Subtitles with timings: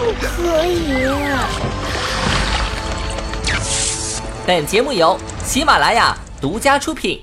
[0.00, 0.80] 不可以。
[4.46, 7.20] 本节目由喜马拉雅独家出品。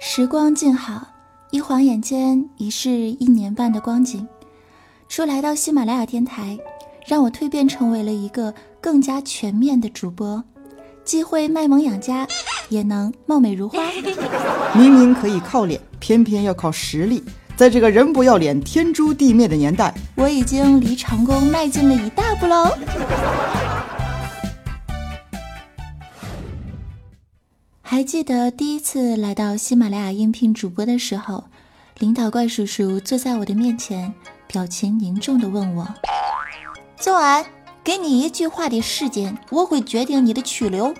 [0.00, 1.06] 时光静好，
[1.52, 4.26] 一晃眼间已是一年半的光景。
[5.08, 6.58] 说来到喜马拉雅电台，
[7.06, 10.42] 让我蜕变成为了一个更加全面的主播，
[11.04, 12.26] 既会卖萌养家，
[12.68, 13.78] 也能貌美如花。
[14.74, 17.22] 明明可以靠脸，偏偏要靠实力。
[17.56, 22.70] 在这个人不要脸、天诛地灭的年代，我已经离成功迈进了一大步喽。
[27.80, 31.44] 还记得第一次来到喜马拉雅应聘主播的时候，
[31.98, 34.12] 领导怪叔叔坐在我的面前。
[34.48, 35.88] 表情凝重的问我
[37.00, 37.44] ：“早安，
[37.82, 40.94] 给你一句话的时间，我会决定你的去留。”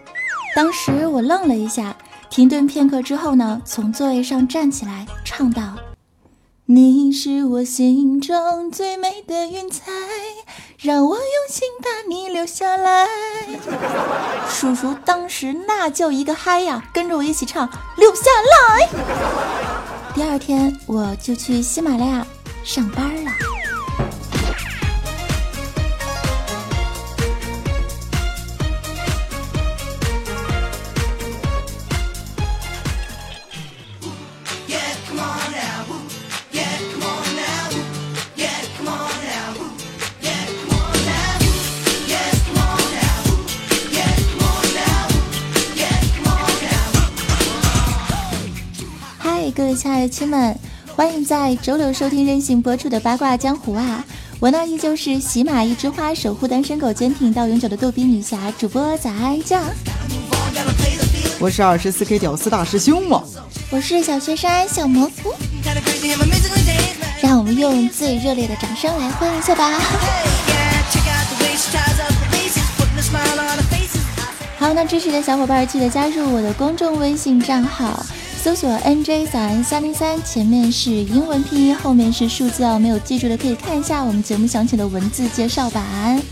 [0.56, 1.97] 当时我愣了一下，
[2.28, 5.77] 停顿片刻之后呢，从座位上站起来，唱道
[6.69, 9.84] ：“你是我心中最美的云彩，
[10.81, 13.06] 让我用心把你留下来。”
[14.50, 18.89] 叔叔当时那叫一个嗨呀，跟着我一起唱：“留下来。”
[20.12, 22.27] 第二天我就去喜马拉雅。
[22.64, 23.31] 上班了。
[49.56, 50.55] 各位亲爱的亲们。
[50.94, 54.05] 欢迎在周六收听任性播出的八卦江湖啊！
[54.39, 59.65] 我呢依旧是喜马一枝花守护单身狗坚挺到永久的逗比女侠主播早安酱。
[61.39, 63.22] 我是二十四 K 屌丝大师兄嘛。
[63.71, 65.33] 我是小学生小蘑菇。
[67.22, 69.81] 让我们用最热烈的掌声来欢迎一下吧！
[74.59, 78.05] 好，那支持的小伙伴记得加入我的公众微信账号。
[78.47, 82.79] 搜索 NJ 早安三零三，前面是英文拼音，后面是数字哦。
[82.79, 86.23] 没有记住的可以看一下我们节目详情的文字介绍版。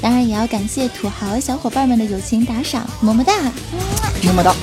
[0.00, 3.34] 当然也要感谢土豪小伙伴们的友情打赏，么么哒，
[4.24, 4.56] 么么哒。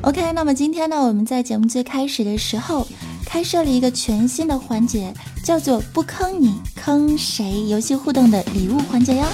[0.00, 2.88] OK，那么今天呢，我们在节目最开始的时候。
[3.36, 5.12] 开设了一个全新的环节，
[5.44, 9.26] 叫做“不坑你坑谁”游戏互动的礼物环节哟。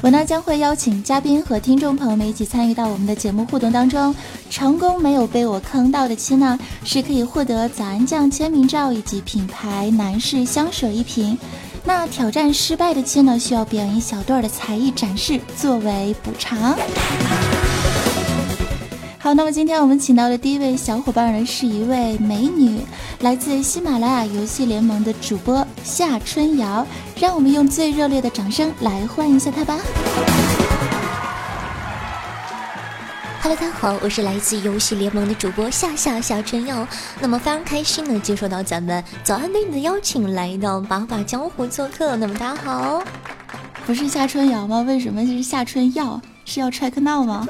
[0.00, 4.14] 我呢将会邀请嘉宾和听众朋友们一起参与到我们的节目互动当中。
[4.48, 11.36] 成功没有被我坑到的亲呢，是可以获得早安酱签名照以及品牌男士香水一瓶。
[11.84, 16.74] 那挑战失败的亲呢，需要表演一小段的才艺展示作为补偿。
[19.30, 22.80] 好，那么今天我们请到的第一位小伙伴呢，是一位美女，
[23.20, 29.78] 来自喜马拉雅游戏联盟的主播夏春瑶，让我们用最热烈的掌声来欢迎一下她吧。
[33.40, 36.84] Hello，大家好，我是来自游戏联盟的主播夏夏夏春瑶，
[37.20, 42.16] 那么非常开心呢，接受到咱们早安美女的邀请，来到八卦江湖做客。
[42.16, 43.00] 那么大家好，
[43.86, 44.80] 不是夏春瑶吗？
[44.80, 46.20] 为什么是夏春耀？
[46.50, 47.46] 是要 check now 吗？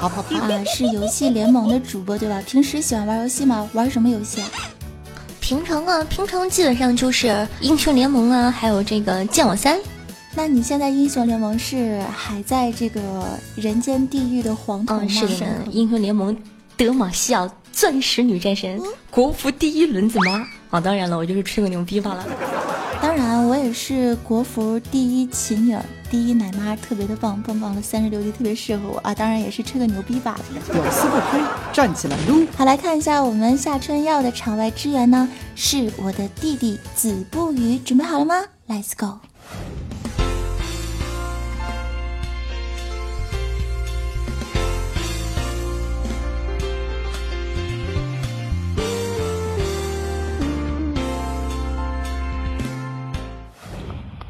[0.00, 2.42] 好好好啊，是游戏联盟的主播对吧？
[2.44, 3.70] 平时喜欢玩游戏吗？
[3.74, 4.48] 玩什么游戏啊？
[5.38, 9.78] 平常啊，平常基本上就是英雄联盟啊，还有这个剑网三。
[10.34, 13.00] 那你现在英雄联盟是还在这个
[13.54, 15.08] 人间地狱的黄铜吗？
[15.08, 16.36] 是的，英雄联盟
[16.76, 18.80] 德玛西亚钻石女战神，
[19.12, 20.44] 国服第一轮子妈。
[20.70, 22.26] 啊，当然了，我就是吹个牛逼罢了。
[23.00, 29.14] 当然，我也是国服第一琴女儿，第一奶妈，特别的棒，棒棒的三十六计特别适合我啊！
[29.14, 30.38] 当然也是吹个牛逼吧。
[30.72, 31.40] 屌丝不亏，
[31.72, 32.46] 站起来撸！
[32.56, 38.34] 好，来看一下我们夏春耀的场外支援呢，是我的弟弟子不语，准备好了吗
[38.66, 39.18] ？Let's go。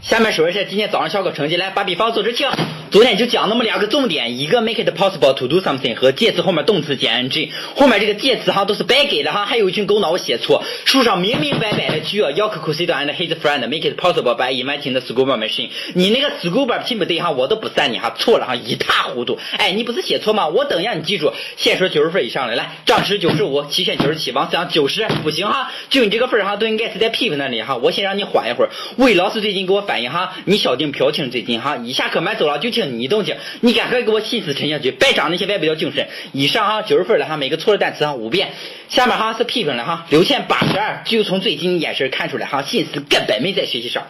[0.09, 2.49] 下面说一下今天早上小考成绩，来把笔放桌子前。
[2.91, 13.67] 昨天就讲那么两个重点，一个 make it possible to do something 和介词后面动词减 ng，后面这个介词哈都是白给的哈，还有一群狗脑写错，书上明明白白的 Yoko, s i d and his friend
[13.69, 15.71] make it possible by inventing the school bus machine。
[15.95, 19.39] 你那个 school bus 拼不对哈，我都不算你哈，错了哈，一塌糊涂。
[19.57, 20.49] 哎，你不是写错吗？
[20.49, 28.71] 我等一下你记住，先说九十分以上的，来，张弛九十五，齐炫九十七，王思阳九十，不行哈，就你这个分哈，都应该是在批评那里哈，我先让你缓一会儿。
[28.97, 36.09] 魏老师最近给我反映哈，你小丁飘听最近哈，一下课买走了就听你动静，你赶快给我心思沉下去，别长那些外表精神。
[36.33, 38.53] 以上哈九十分了哈，每个错的单词哈五遍。
[38.89, 44.07] 下面哈是批评了哈，刘倩八十二，就从最近演眼神看出来哈，心思根本没在学习上。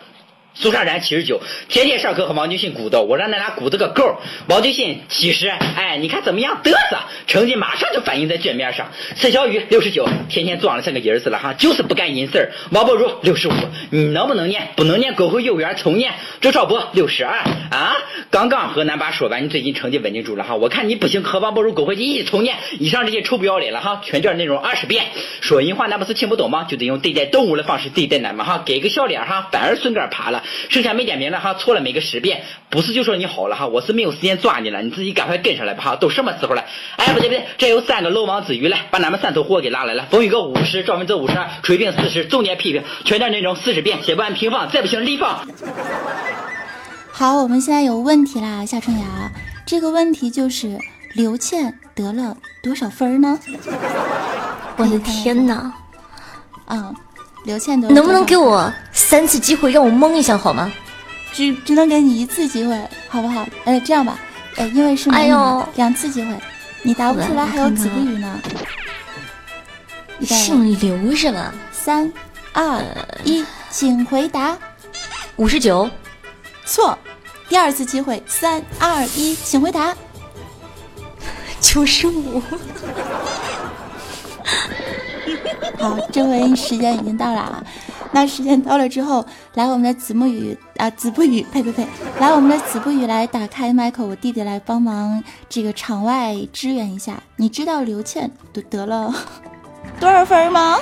[0.60, 4.20] 苏珊珊七十九，天天上课和王俊信鼓捣，我让那俩鼓捣个够。
[4.48, 6.60] 王俊信七十，哎，你看怎么样？
[6.64, 8.90] 嘚瑟，成绩马上就反映在卷面上。
[9.14, 12.52] 孙小雨六十九，天天装的像个人似的哈，就是不干人事儿。
[12.72, 13.52] 王博如六十五，
[13.90, 14.70] 你能不能念？
[14.74, 16.12] 不能念，滚回幼儿园重念。
[16.40, 17.38] 周少波六十二，
[17.70, 17.96] 啊，
[18.30, 22.56] 刚刚和南巴说完，你最近成绩稳定住了哈，我看你不行，和王博如滚回去一起重念。
[22.80, 25.04] 以上这些臭不要脸了哈，全卷内容二十遍。
[25.40, 26.64] 说人话那不是听不懂吗？
[26.64, 30.42] 就得用对待动物的方式对待咱们哈，给个笑脸哈，反而顺杆爬了。
[30.68, 36.64] 剩下没点名的哈，错了每个十遍，不是就说你好了哈，我是没有时间抓你了，你自己赶快跟上来吧哈，都什么时候了？
[36.96, 40.06] 哎，不对不对，这有三个漏网之鱼来，把咱们三头货给拉来了。
[40.10, 45.46] 冯宇哥五十，赵文泽五十二，锤兵四十，重点批评，全段内容四十遍，写不完平放，再不行立放。
[47.10, 49.04] 好，我们现在有问题啦，夏春瑶，
[49.66, 50.78] 这个问题就是
[51.14, 53.38] 刘倩得了多少分呢？
[54.76, 55.72] 我的天哪！
[56.66, 56.94] 嗯。
[57.44, 60.70] 刘倩的能不能给我三次机会让我蒙一下好吗？
[61.32, 62.76] 只只能给你一次机会，
[63.08, 63.46] 好不好？
[63.64, 64.18] 哎，这样吧，
[64.56, 66.34] 哎，因为是哎呦，两次机会，
[66.82, 68.40] 你答不出来还有几个语呢。
[70.20, 71.54] 姓刘是吧？
[71.70, 72.12] 三
[72.52, 72.82] 二
[73.24, 74.56] 一，请回答。
[75.36, 75.88] 五十九，
[76.64, 76.98] 错。
[77.48, 79.94] 第二次机会，三二一，请回答。
[81.60, 82.42] 九十五。
[85.78, 87.64] 好，这回时间已经到了啊！
[88.10, 89.24] 那时间到了之后，
[89.54, 91.86] 来我们的子木语啊，子不语，呸呸呸，
[92.18, 97.22] 来我们的子不语来打开麦克，我弟弟来帮忙这个场外支援一下。
[97.36, 99.14] 你知道刘倩得得了
[100.00, 100.78] 多少分吗？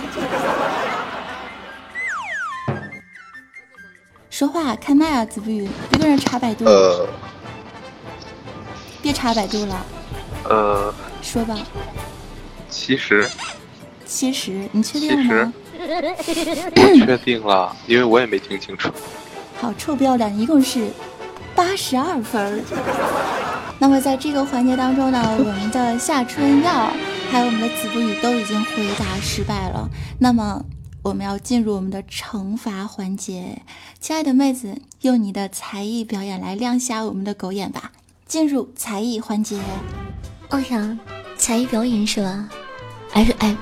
[4.31, 6.65] 说话开麦啊，子不语，别跟人查百度。
[6.65, 7.07] 呃。
[9.03, 9.87] 别查百度了。
[10.45, 10.95] 呃。
[11.23, 11.57] 说吧。
[12.69, 13.29] 其实。
[14.17, 15.53] 七十，你确定吗？
[15.79, 18.91] 我确定了，因为我也没听清楚。
[19.61, 20.89] 好，臭不要脸，一共是
[21.55, 22.65] 八十二分。
[23.79, 26.91] 那么在这个环节当中呢， 我们的夏春耀
[27.31, 29.87] 还有我们的子不语都已经回答失败了。
[30.19, 30.65] 那么
[31.03, 33.61] 我们要进入我们的惩罚环节，
[34.01, 37.93] 亲爱的妹子，用你的才艺表演来亮瞎我们的狗眼吧！
[38.27, 39.61] 进入才艺环节。
[40.49, 40.99] 哦呀，
[41.37, 42.49] 才艺表演是吧？
[43.13, 43.55] 哎哎。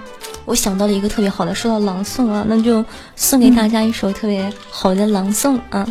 [0.44, 2.85] 我想到了一个特别好的，说到朗诵啊，那就
[3.17, 5.87] 送给大家一首特别好的朗诵啊。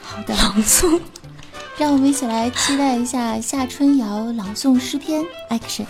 [0.00, 1.00] 好的，朗诵，
[1.76, 5.24] 让我们一起来期待一下夏春瑶朗诵诗篇。
[5.50, 5.86] Action。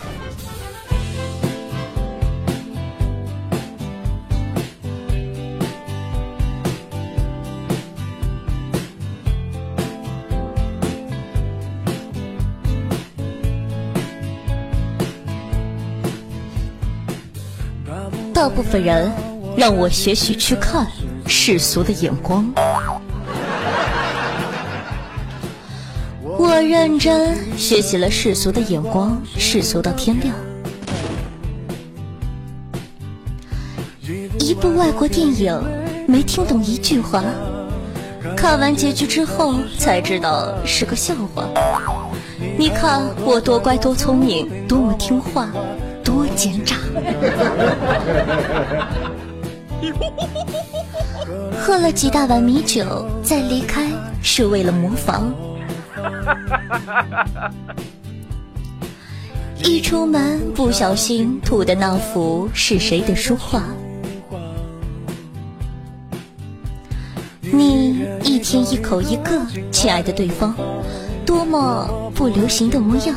[18.43, 19.09] 大部分人
[19.55, 20.85] 让我学习去看
[21.25, 22.45] 世俗的眼光，
[26.37, 30.35] 我认真学习了世俗的眼光，世俗到天亮。
[34.39, 35.57] 一部外国电影
[36.05, 37.23] 没听懂一句话，
[38.35, 41.47] 看完结局之后才知道是个笑话。
[42.57, 45.47] 你看我多乖多聪明，多么听话。
[46.33, 46.75] 多奸诈！
[51.59, 53.87] 喝了几大碗米酒再离开，
[54.23, 55.31] 是为了模仿。
[59.63, 63.61] 一出门不小心吐的那幅是谁的书画？
[67.41, 69.39] 你一天一口一个，
[69.71, 70.55] 亲爱的对方，
[71.25, 73.15] 多么不流行的模样。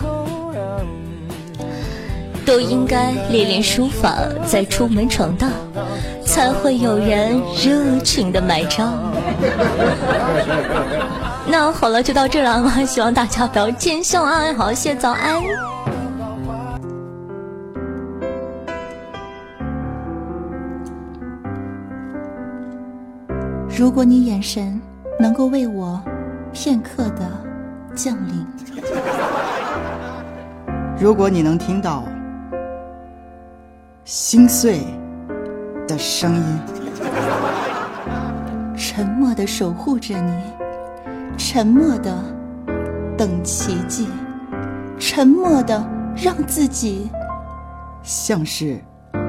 [2.47, 4.15] 都应该练练书法，
[4.47, 5.51] 再出门闯荡，
[6.25, 8.95] 才会有人热情的买账。
[11.49, 14.53] 那好了，就到这了嘛，希望大家不要见笑啊！
[14.57, 15.43] 好，谢早安。
[23.77, 24.81] 如果你眼神
[25.19, 26.01] 能够为我
[26.53, 27.29] 片刻的
[27.95, 28.47] 降临。
[30.99, 32.05] 如果你能听到
[34.07, 34.83] 心碎
[35.89, 36.61] 的声音，
[38.77, 40.33] 沉默的守护着你，
[41.37, 42.17] 沉默的
[43.19, 44.07] 等奇迹，
[44.97, 45.85] 沉默的
[46.15, 47.11] 让自己
[48.05, 48.81] 像是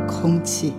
[0.08, 0.76] 空气。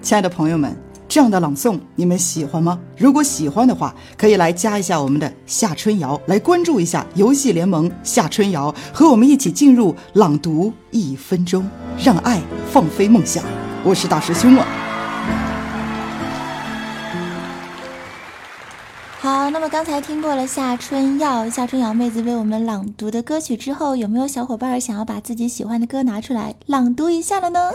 [0.00, 0.76] 亲爱的朋友们，
[1.14, 2.76] 这样的朗诵你们喜欢吗？
[2.96, 11.70] 如果喜欢的话，可以来加一下我们的夏春瑶，来关注一下游戏联盟夏春瑶，和我们一起进入朗读一分钟，
[12.02, 12.42] 让爱
[12.72, 13.44] 放飞梦想。
[13.84, 14.66] 我是大师兄啊。
[19.20, 27.70] 好，那么刚才听过了夏春耀、夏春瑶妹子为我们朗读的歌曲之后，有没有小伙伴想要把自己喜欢的歌拿出来朗读一下了呢？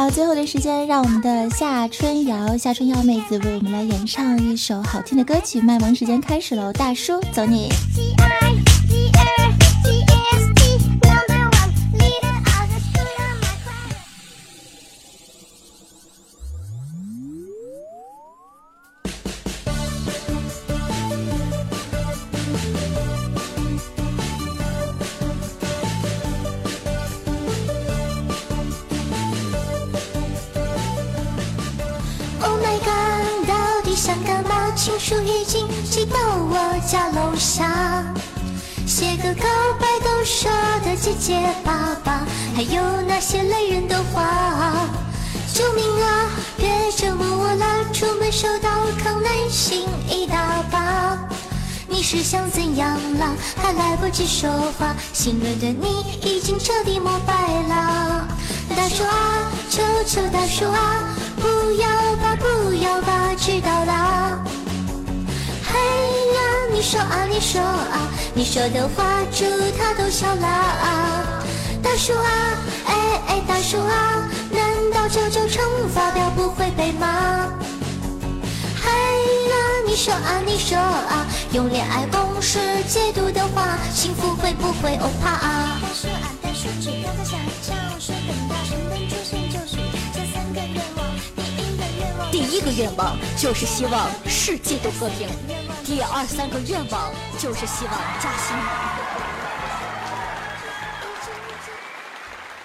[0.00, 5.60] 好，最后的时间，让我们的夏春瑶、夏春瑶妹子为我们来演唱一首好听的歌曲。
[5.60, 7.68] 卖萌时间开始喽，大叔，走你！
[35.90, 36.56] 寄到我
[36.86, 38.04] 家楼下，
[38.86, 39.42] 写个告
[39.80, 40.48] 白都说
[40.84, 42.22] 得结结巴巴，
[42.54, 44.86] 还有那些累人的话。
[45.52, 46.30] 救命啊！
[46.56, 48.70] 别折磨我了，出门收到
[49.02, 51.18] 康乃馨一大把。
[51.88, 53.32] 你是想怎样啦？
[53.60, 58.28] 还来不及说话，心软的你已经彻底膜拜了。
[58.76, 61.88] 大叔啊，求求大叔啊，不要
[62.22, 64.38] 吧，不要吧，知道啦。
[65.80, 65.82] 哎
[66.36, 66.40] 呀，
[66.72, 69.44] 你说啊，你说啊，你说的话，猪
[69.78, 70.46] 它都笑了。
[71.82, 72.30] 大叔啊，
[72.86, 72.94] 哎
[73.28, 77.48] 哎，大叔啊，难道九九乘法表不会背吗？
[78.84, 78.90] 哎
[79.50, 79.54] 呀，
[79.86, 85.78] 你说啊，你说啊，用恋爱公式解读的话，幸福会不会欧趴啊？
[85.80, 89.76] 大叔啊，大叔，只要他想唱，说很大声能出现就是
[90.12, 91.00] 这三个愿望。
[91.36, 95.28] 第一个愿望，第一个愿望就是希望世界都和平。
[95.90, 98.56] 第二三个愿望就是希望加薪。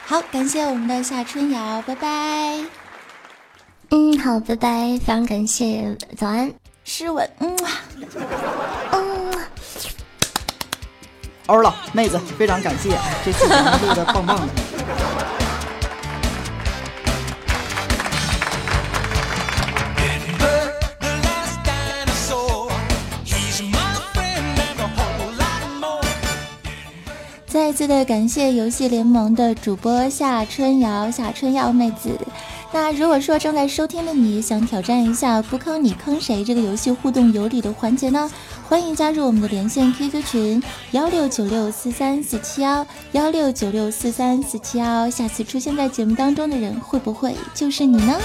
[0.05, 2.63] 好，感谢我们的夏春瑶，拜拜。
[3.89, 6.53] 嗯，好，拜拜，非常感谢，早安，
[6.83, 7.57] 诗文，嗯，
[8.91, 9.33] 嗯，
[11.47, 14.47] 欧了，妹子，非常感谢，这期节目录的棒棒的。
[27.75, 32.17] 次的感谢游戏联盟的主播夏春瑶、夏春瑶妹子。
[32.71, 38.31] 那如果说正在收听的你想挑战一下不坑你坑谁这个游戏互动有礼的环节呢？
[38.67, 45.09] 欢迎加入我们的连线 QQ 群幺六九六四三四七幺幺六九六四三四七幺。
[45.09, 48.17] 下次出现在节目当中的人会不会就是你呢？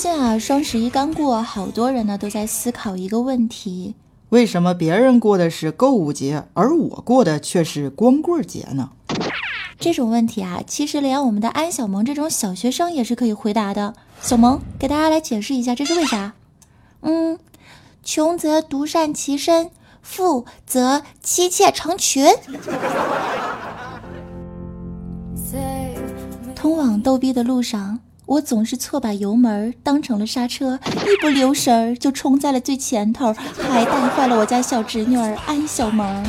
[0.00, 3.94] 近啊，双十一刚过，好多人呢都在思考一个问题：
[4.30, 8.92] 为什么别人过的是购物节，而我过的却是光棍节呢？
[9.78, 13.92] 这种问题啊，其实连我们的安小萌这种小学生也是可以回答的。
[14.22, 16.32] 小萌给大家来解释一下，这是为啥？
[17.02, 17.38] 嗯，
[18.02, 22.24] 穷则独善其身，富则妻妾成群。
[26.54, 28.00] 通往逗逼的路上。
[28.30, 36.24] 我总是错把油门当成了刹车，一不留神儿就冲在了最前头，还带坏了我家小侄女儿安小萌。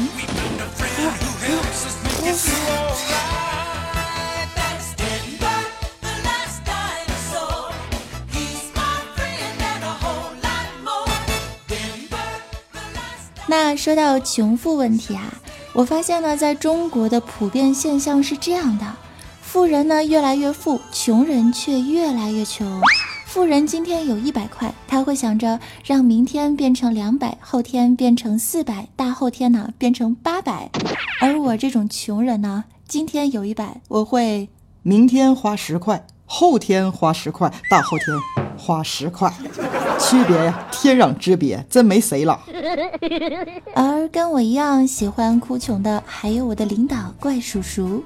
[13.45, 15.31] 那说到穷富问题啊，
[15.73, 18.85] 我发现呢，在中国的普遍现象是这样的。
[19.51, 22.65] 富人呢越来越富，穷人却越来越穷。
[23.25, 30.69] 富人今天有一百块，他会想着让明天变成两百，后天变成四百，大后天呢变成八百。
[31.19, 34.47] 而我这种穷人呢，今天有一百，我会
[34.83, 38.17] 明天花十块，后天花十块，大后天
[38.57, 39.29] 花十块。
[39.99, 42.39] 区别呀，天壤之别，真没谁了。
[43.75, 48.01] 而跟我一样喜欢哭穷的，还有我的领导怪叔叔。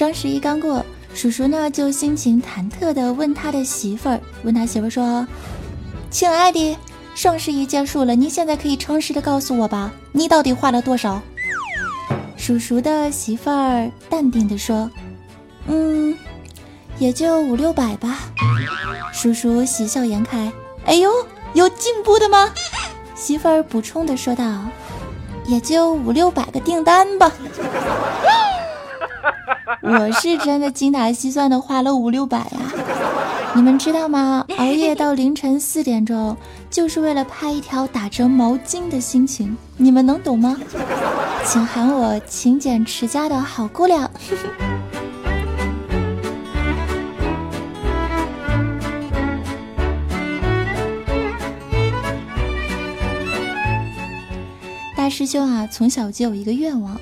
[0.00, 5.28] 双十一刚过，叔叔呢就心情忐忑的问他的媳妇儿，问他媳妇儿说
[6.10, 6.74] ：“亲爱的，
[7.14, 11.20] 双十一结束了，你现在可以诚实的告诉我吧，你到底花了多少？”
[12.38, 14.90] 叔叔的媳妇儿淡定的说
[15.68, 16.16] ：“嗯，
[16.98, 18.20] 也就五六百吧。”
[19.12, 20.50] 叔叔喜笑颜开
[20.86, 21.10] ：“哎呦，
[21.52, 22.50] 有进步的吗？”
[23.14, 24.64] 媳妇儿补充的说道
[25.44, 27.30] ：“也就五六百个订单吧。”
[29.82, 32.58] 我是真的精打细算的花了五六百呀，
[33.54, 34.44] 你们知道吗？
[34.58, 36.36] 熬夜到凌晨四点钟，
[36.68, 40.54] 就是为了拍一条打折毛巾的心情，你们能懂吗？
[41.46, 44.10] 请喊我勤俭持家的好姑娘。
[54.94, 57.00] 大师兄啊，从小就有一个愿望。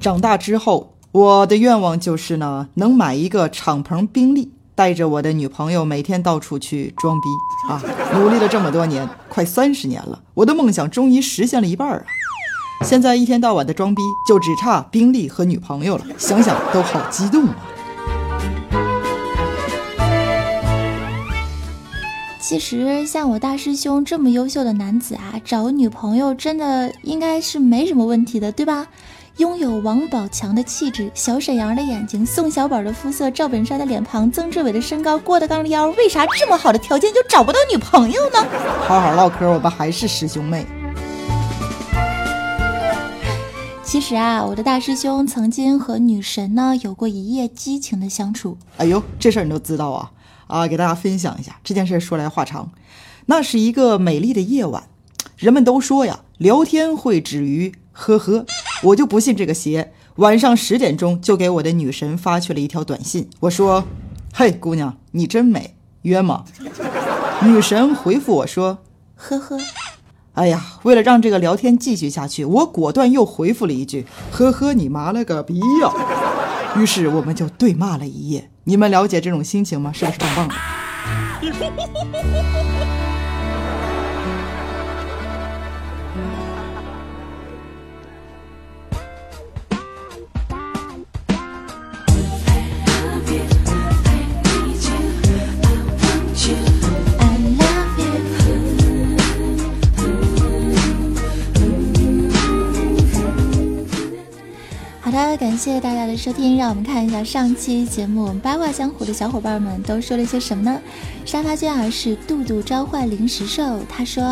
[0.00, 7.28] 长大之后，我的愿望就是呢，能买一个敞篷宾利，带着我的女朋友每天到处去装逼
[7.68, 7.82] 啊！
[8.14, 12.04] 努力了这么多年，快三十年了，我的梦想终于实现了一半啊！
[12.84, 17.56] 现在一天到晚的装逼，就只差宾利和女朋友了，想想都好激动啊！
[22.40, 28.86] 其实像我大师兄这么优秀的男子啊，找女朋友真的应该是没什么问题的，对吧？
[29.38, 38.44] 拥有王宝强的气质，小沈阳的眼睛，宋小宝的肤色，赵本山的脸庞，曾志伟的身高，郭德纲的腰，为啥这么好的条件就找不到女朋友呢？
[38.82, 40.66] 好好唠嗑，我们还是师兄妹。
[43.84, 48.58] 其实啊，我的大师兄曾经和女神呢有过一夜激情的相处。
[48.78, 50.10] 哎呦，这事儿你都知道啊？
[50.48, 52.00] 啊，给大家分享一下这件事。
[52.00, 52.72] 说来话长，
[53.26, 54.82] 那是一个美丽的夜晚，
[55.36, 57.72] 人们都说呀，聊天会止于。
[58.00, 58.46] 呵呵，
[58.82, 59.92] 我就不信这个邪。
[60.16, 63.84] 晚上十点钟就给我的女神发去了一条短信，我说
[64.34, 66.44] ：“嘿，姑娘，你真美，约吗？”
[67.42, 68.78] 女神回复我说
[69.14, 69.56] ：“呵呵。”
[70.34, 75.92] 哎呀，为了让这个聊天继续下去，我果断又回复了一句：“呵呵，你妈了个逼呀！”
[76.76, 78.50] 于是我们就对骂了一夜。
[78.64, 79.92] 你们了解这种心情吗？
[79.92, 80.54] 是不是棒棒的？
[105.68, 110.80] 谢谢大家的收听，让我们看一下上期节目我们八卦江湖的小伙伴们都说了些什么呢？
[111.26, 114.24] 沙发君啊是杜杜召唤零食兽，他说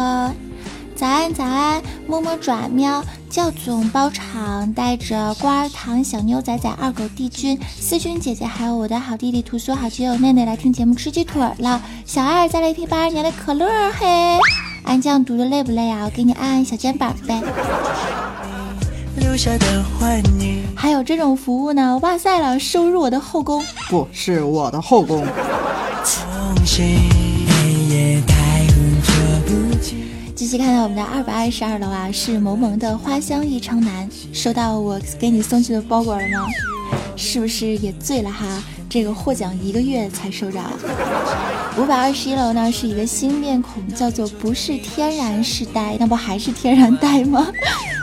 [0.94, 14.38] 早安早安，摸摸爪喵，教总包场带着瓜儿糖小牛仔仔二狗帝君思君姐姐，还有我的好弟弟屠苏好基友内内来听节目吃鸡腿了，小二再来一瓶八二年的可乐嘿，
[14.84, 16.04] 安酱读的累不累啊？
[16.06, 17.42] 我给你按按小肩膀呗。
[20.74, 21.98] 还有这种服务呢？
[22.02, 25.26] 哇塞了，收入我的后宫，不是我的后宫。
[30.34, 36.46] 继续看到我们的二百二十二楼啊，是萌萌的花香异常男，收到我给你送去的包裹了吗？
[37.14, 38.46] 是不是也醉了哈？
[38.88, 40.60] 这个获奖一个月才收着。
[41.76, 47.46] 五百二十一楼呢是一个新面孔，叫做不是天然是呆，那不还是天然呆吗？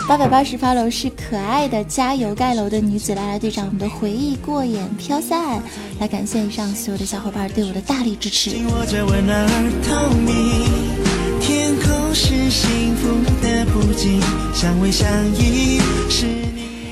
[0.06, 5.62] 八百八十八楼是可爱的加油盖楼的女子拉拉队长，我们的回忆过眼飘散，
[6.00, 8.52] 来感谢以上所有的小伙伴对我的大力支持。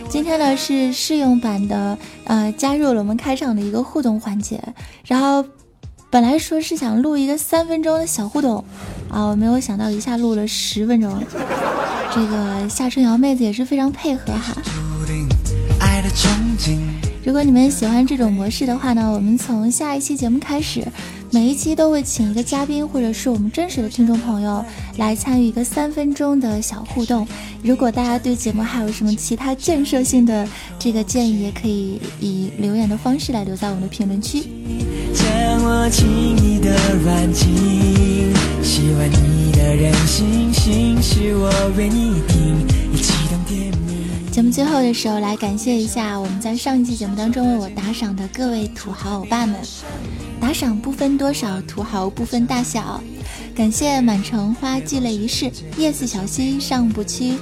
[0.10, 4.62] 今天呢是试用版的，呃，加入了我们开场的一个互动环节，
[5.06, 5.46] 然后。
[6.12, 8.62] 本来说是想录一个三分钟的小互动，
[9.10, 11.24] 啊，我没有想到一下录了十分钟。
[12.14, 14.54] 这个夏春瑶妹子也是非常配合哈。
[17.24, 20.86] 如果你们喜欢这种模式的话呢，我们从下一期节目开始，
[21.34, 24.64] 每一期都会请一个嘉宾或者是我们真实的听众朋友
[24.98, 27.26] 来参与一个三分钟的小互动。
[27.64, 30.46] 如果大家对节目还有什么其他建设性的
[30.78, 34.44] 这个建议，也可以以留言的方式来留在我们的评论区。
[35.14, 35.26] 将
[35.64, 42.22] 我轻易的软禁，喜欢你的任性，心事我为你。
[44.32, 49.56] 节目最后的时候，来感谢一下我们在上一期节目当中为我打赏的各位土豪欧巴们。
[50.42, 53.00] 打赏不分多少，土豪不分大小。
[53.56, 57.38] 感谢满城花积累一世，夜似小溪上不屈。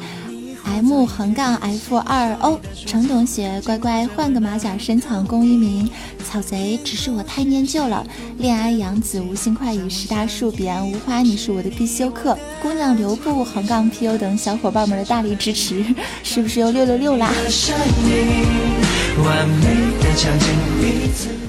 [0.65, 5.89] M 横杠 F 二 O 程同学，乖乖换个马甲深藏功与名。
[6.29, 8.05] 草贼，只是我太念旧了。
[8.38, 12.38] 恋爱杨子无心快语十大树，彼岸无花，你是我的必修课。
[12.62, 15.83] 姑娘留步横杠 PU 等小伙伴们的大力支持，
[16.21, 17.31] 是不是又六六六啦？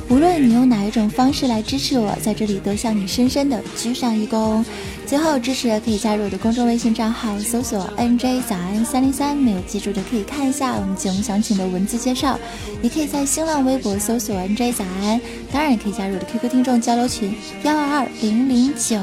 [0.09, 4.65] 无论你用哪一种方式来支持我，在这里都向你深深的鞠上一躬。
[5.07, 12.39] 最后支持的可以加入我的公众微信账号，搜索 NJ 早安三零三，没有记住的可以看一下我们节目详情的文字介绍，
[12.83, 15.21] 也可以在新浪微博搜索 NJ 早安，
[15.53, 18.99] 当然也可以加入我的 QQ 听众交流群幺二二零零九，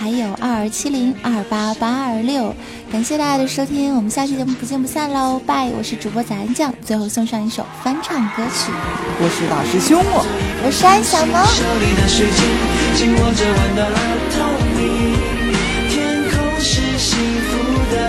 [0.00, 2.54] 还有二二七零二八八二六。
[2.90, 5.68] 感谢大家的收听，我们下期节目不见不散喽，拜！
[5.76, 8.72] 我是主播早安酱，最后送上一首翻唱歌曲，
[9.20, 10.24] 我是大师兄我，
[10.64, 11.44] 我是安小萌。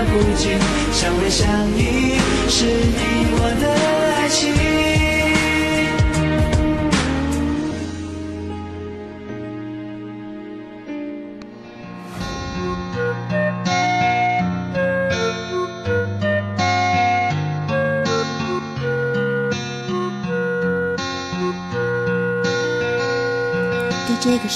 [0.03, 0.57] 不尽
[0.91, 2.17] 相偎相依，
[2.49, 3.20] 是你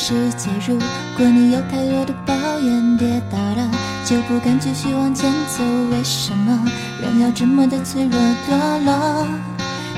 [0.08, 0.78] 世界，如
[1.18, 3.68] 果你有太多的抱怨，跌倒了。
[4.06, 6.64] 就不敢继续往前走，为什么
[7.02, 9.26] 人要这么的脆弱堕落？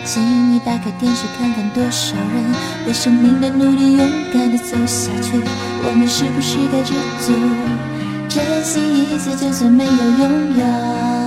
[0.05, 2.41] 请你打开电视看看，多少人
[2.87, 5.43] 为生命的努力勇敢的走下去。
[5.83, 7.33] 我们是不是该知足，
[8.29, 11.26] 珍惜一切，就算没有拥有？